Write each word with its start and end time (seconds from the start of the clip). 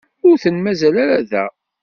Ur 0.27 0.35
ten-mazal 0.43 0.95
ara 1.03 1.19
da. 1.31 1.45